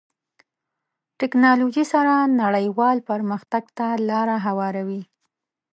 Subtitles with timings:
[1.19, 5.01] ټکنالوژي سره نړیوال پرمختګ ته لاره هواروي.